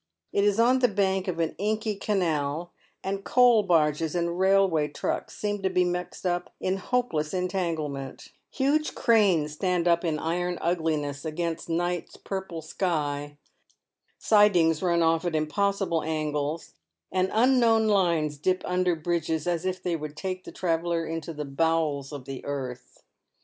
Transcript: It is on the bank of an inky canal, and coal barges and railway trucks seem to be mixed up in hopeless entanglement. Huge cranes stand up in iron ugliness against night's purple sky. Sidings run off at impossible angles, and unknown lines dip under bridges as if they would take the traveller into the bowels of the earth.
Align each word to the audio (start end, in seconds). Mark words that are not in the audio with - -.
It 0.33 0.43
is 0.43 0.59
on 0.59 0.79
the 0.79 0.87
bank 0.87 1.27
of 1.27 1.37
an 1.37 1.53
inky 1.59 1.95
canal, 1.95 2.71
and 3.03 3.23
coal 3.23 3.61
barges 3.61 4.15
and 4.15 4.39
railway 4.39 4.87
trucks 4.87 5.37
seem 5.37 5.61
to 5.61 5.69
be 5.69 5.83
mixed 5.83 6.25
up 6.25 6.51
in 6.59 6.77
hopeless 6.77 7.35
entanglement. 7.35 8.29
Huge 8.49 8.95
cranes 8.95 9.51
stand 9.51 9.87
up 9.87 10.03
in 10.03 10.17
iron 10.17 10.57
ugliness 10.59 11.23
against 11.23 11.69
night's 11.69 12.17
purple 12.17 12.63
sky. 12.63 13.37
Sidings 14.17 14.81
run 14.81 15.03
off 15.03 15.23
at 15.23 15.35
impossible 15.35 16.01
angles, 16.01 16.73
and 17.11 17.29
unknown 17.31 17.85
lines 17.87 18.39
dip 18.39 18.63
under 18.65 18.95
bridges 18.95 19.45
as 19.45 19.67
if 19.67 19.83
they 19.83 19.95
would 19.95 20.17
take 20.17 20.45
the 20.45 20.51
traveller 20.51 21.05
into 21.05 21.31
the 21.31 21.45
bowels 21.45 22.11
of 22.11 22.25
the 22.25 22.43
earth. 22.43 23.03